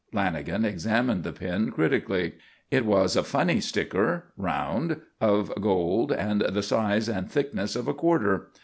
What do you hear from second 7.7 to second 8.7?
of a quarter.